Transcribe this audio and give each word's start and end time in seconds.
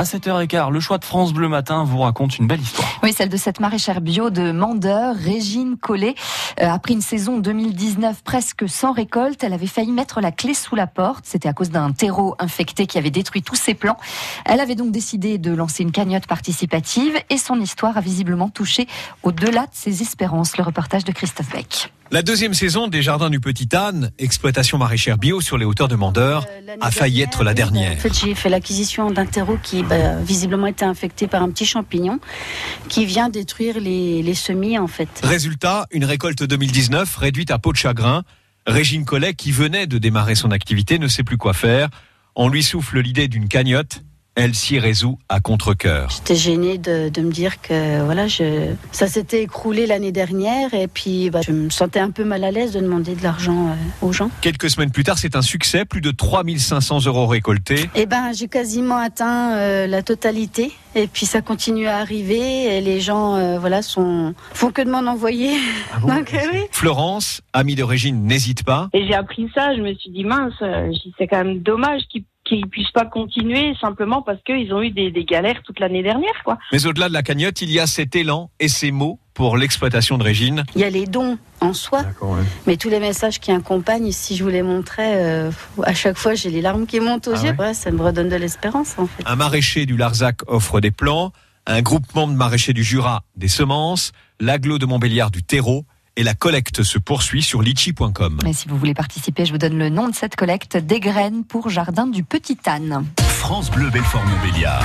À 0.00 0.04
7h15, 0.04 0.70
le 0.70 0.80
choix 0.80 0.96
de 0.96 1.04
France 1.04 1.34
Bleu 1.34 1.46
Matin 1.46 1.84
vous 1.84 1.98
raconte 1.98 2.38
une 2.38 2.46
belle 2.46 2.62
histoire. 2.62 2.88
Oui, 3.02 3.12
celle 3.12 3.28
de 3.28 3.36
cette 3.36 3.60
maraîchère 3.60 4.00
bio 4.00 4.30
de 4.30 4.50
Mandeur, 4.50 5.14
Régine 5.14 5.76
Collet. 5.76 6.14
Euh, 6.58 6.70
après 6.70 6.94
une 6.94 7.02
saison 7.02 7.36
2019 7.36 8.22
presque 8.22 8.66
sans 8.66 8.92
récolte, 8.92 9.44
elle 9.44 9.52
avait 9.52 9.66
failli 9.66 9.92
mettre 9.92 10.22
la 10.22 10.32
clé 10.32 10.54
sous 10.54 10.74
la 10.74 10.86
porte. 10.86 11.26
C'était 11.26 11.50
à 11.50 11.52
cause 11.52 11.68
d'un 11.68 11.92
terreau 11.92 12.34
infecté 12.38 12.86
qui 12.86 12.96
avait 12.96 13.10
détruit 13.10 13.42
tous 13.42 13.56
ses 13.56 13.74
plants. 13.74 13.98
Elle 14.46 14.60
avait 14.60 14.74
donc 14.74 14.90
décidé 14.90 15.36
de 15.36 15.52
lancer 15.52 15.82
une 15.82 15.92
cagnotte 15.92 16.26
participative 16.26 17.18
et 17.28 17.36
son 17.36 17.60
histoire 17.60 17.98
a 17.98 18.00
visiblement 18.00 18.48
touché 18.48 18.88
au-delà 19.22 19.64
de 19.64 19.72
ses 19.72 20.00
espérances. 20.00 20.56
Le 20.56 20.64
reportage 20.64 21.04
de 21.04 21.12
Christophe 21.12 21.50
Beck. 21.50 21.92
La 22.12 22.22
deuxième 22.22 22.54
saison 22.54 22.88
des 22.88 23.02
Jardins 23.02 23.30
du 23.30 23.38
Petit 23.38 23.68
Âne, 23.72 24.10
exploitation 24.18 24.78
maraîchère 24.78 25.16
bio 25.16 25.40
sur 25.40 25.56
les 25.56 25.64
hauteurs 25.64 25.86
de 25.86 25.94
Mandeur, 25.94 26.44
Euh, 26.68 26.76
a 26.80 26.90
failli 26.90 27.20
être 27.22 27.44
la 27.44 27.54
dernière. 27.54 27.92
En 27.92 27.96
fait, 28.00 28.12
j'ai 28.12 28.34
fait 28.34 28.48
l'acquisition 28.48 29.12
d'un 29.12 29.26
terreau 29.26 29.58
qui 29.62 29.84
bah, 29.84 30.16
visiblement 30.16 30.66
était 30.66 30.84
infecté 30.84 31.28
par 31.28 31.42
un 31.42 31.50
petit 31.50 31.66
champignon 31.66 32.18
qui 32.88 33.04
vient 33.06 33.28
détruire 33.28 33.78
les, 33.78 34.22
les 34.22 34.34
semis 34.34 34.76
en 34.76 34.88
fait. 34.88 35.08
Résultat, 35.22 35.86
une 35.92 36.04
récolte 36.04 36.42
2019 36.42 37.16
réduite 37.16 37.52
à 37.52 37.58
peau 37.58 37.72
de 37.72 37.76
chagrin. 37.76 38.24
Régine 38.66 39.04
Collet, 39.04 39.34
qui 39.34 39.52
venait 39.52 39.86
de 39.86 39.98
démarrer 39.98 40.34
son 40.34 40.50
activité, 40.50 40.98
ne 40.98 41.06
sait 41.06 41.22
plus 41.22 41.36
quoi 41.38 41.52
faire. 41.52 41.88
On 42.34 42.48
lui 42.48 42.62
souffle 42.64 43.00
l'idée 43.00 43.28
d'une 43.28 43.46
cagnotte. 43.48 44.02
Elle 44.36 44.54
s'y 44.54 44.78
résout 44.78 45.18
à 45.28 45.40
contre-cœur. 45.40 46.08
J'étais 46.10 46.36
gênée 46.36 46.78
de, 46.78 47.08
de 47.08 47.20
me 47.20 47.32
dire 47.32 47.60
que 47.60 48.02
voilà, 48.04 48.28
je, 48.28 48.74
ça 48.92 49.06
s'était 49.06 49.42
écroulé 49.42 49.86
l'année 49.86 50.12
dernière 50.12 50.72
et 50.72 50.86
puis 50.86 51.30
bah, 51.30 51.40
je 51.44 51.52
me 51.52 51.68
sentais 51.68 52.00
un 52.00 52.10
peu 52.10 52.24
mal 52.24 52.44
à 52.44 52.50
l'aise 52.50 52.72
de 52.72 52.80
demander 52.80 53.14
de 53.16 53.22
l'argent 53.22 53.68
euh, 53.68 54.06
aux 54.06 54.12
gens. 54.12 54.30
Quelques 54.40 54.70
semaines 54.70 54.92
plus 54.92 55.04
tard, 55.04 55.18
c'est 55.18 55.36
un 55.36 55.42
succès, 55.42 55.84
plus 55.84 56.00
de 56.00 56.10
3500 56.10 57.06
euros 57.06 57.26
récoltés. 57.26 57.90
Et 57.94 58.06
ben, 58.06 58.32
j'ai 58.32 58.48
quasiment 58.48 58.98
atteint 58.98 59.56
euh, 59.56 59.86
la 59.86 60.02
totalité. 60.02 60.72
Et 60.94 61.06
puis 61.06 61.26
ça 61.26 61.40
continue 61.40 61.86
à 61.86 61.98
arriver 61.98 62.76
et 62.76 62.80
les 62.80 63.00
gens 63.00 63.36
euh, 63.36 63.60
voilà 63.60 63.80
sont 63.80 64.34
font 64.52 64.72
que 64.72 64.82
de 64.82 64.90
m'en 64.90 65.08
envoyer. 65.10 65.52
Donc, 66.06 66.34
euh, 66.34 66.38
oui. 66.52 66.60
Florence, 66.72 67.42
amie 67.52 67.76
de 67.76 67.84
Régine, 67.84 68.24
n'hésite 68.24 68.64
pas. 68.64 68.88
Et 68.92 69.06
j'ai 69.06 69.14
appris 69.14 69.48
ça, 69.54 69.74
je 69.76 69.82
me 69.82 69.94
suis 69.94 70.10
dit 70.10 70.24
mince, 70.24 70.54
c'est 71.18 71.28
quand 71.28 71.44
même 71.44 71.60
dommage 71.60 72.02
qu'ils 72.10 72.24
qu'ils 72.50 72.66
puissent 72.68 72.90
pas 72.90 73.06
continuer 73.06 73.74
simplement 73.80 74.20
parce 74.22 74.42
qu'ils 74.42 74.72
ont 74.74 74.82
eu 74.82 74.90
des, 74.90 75.10
des 75.10 75.24
galères 75.24 75.62
toute 75.64 75.80
l'année 75.80 76.02
dernière, 76.02 76.34
quoi. 76.44 76.58
Mais 76.72 76.84
au-delà 76.86 77.08
de 77.08 77.14
la 77.14 77.22
cagnotte, 77.22 77.62
il 77.62 77.70
y 77.70 77.78
a 77.80 77.86
cet 77.86 78.14
élan 78.16 78.50
et 78.60 78.68
ces 78.68 78.90
mots 78.90 79.18
pour 79.34 79.56
l'exploitation 79.56 80.18
de 80.18 80.24
Régine. 80.24 80.64
Il 80.74 80.80
y 80.80 80.84
a 80.84 80.90
les 80.90 81.06
dons 81.06 81.38
en 81.60 81.72
soi, 81.72 82.02
mais 82.66 82.76
tous 82.76 82.90
les 82.90 83.00
messages 83.00 83.38
qui 83.40 83.52
accompagnent, 83.52 84.10
si 84.12 84.36
je 84.36 84.42
vous 84.44 84.50
les 84.50 84.62
montrais, 84.62 85.12
euh, 85.16 85.50
à 85.84 85.94
chaque 85.94 86.18
fois 86.18 86.34
j'ai 86.34 86.50
les 86.50 86.60
larmes 86.60 86.86
qui 86.86 87.00
montent 87.00 87.28
aux 87.28 87.34
Ah 87.36 87.42
yeux. 87.46 87.50
ouais 87.52 87.66
Ouais, 87.68 87.74
ça 87.74 87.90
me 87.90 88.02
redonne 88.02 88.28
de 88.28 88.36
l'espérance 88.36 88.98
en 88.98 89.06
fait. 89.06 89.22
Un 89.26 89.36
maraîcher 89.36 89.86
du 89.86 89.96
Larzac 89.96 90.40
offre 90.46 90.80
des 90.80 90.90
plants, 90.90 91.32
un 91.66 91.80
groupement 91.80 92.26
de 92.26 92.32
maraîchers 92.34 92.72
du 92.74 92.82
Jura 92.84 93.22
des 93.36 93.48
semences, 93.48 94.12
l'aglo 94.40 94.78
de 94.78 94.86
Montbéliard 94.86 95.30
du 95.30 95.42
terreau 95.42 95.84
et 96.16 96.22
la 96.22 96.34
collecte 96.34 96.82
se 96.82 96.98
poursuit 96.98 97.42
sur 97.42 97.62
litchi.com. 97.62 98.38
Et 98.46 98.52
si 98.52 98.68
vous 98.68 98.76
voulez 98.76 98.94
participer, 98.94 99.44
je 99.46 99.52
vous 99.52 99.58
donne 99.58 99.78
le 99.78 99.88
nom 99.88 100.08
de 100.08 100.14
cette 100.14 100.36
collecte 100.36 100.76
des 100.76 101.00
graines 101.00 101.44
pour 101.44 101.68
Jardin 101.68 102.06
du 102.06 102.24
Petit 102.24 102.58
Âne. 102.66 103.04
France 103.18 103.70
Bleu 103.70 103.90
Belfort 103.90 104.24
Montbéliard. 104.24 104.84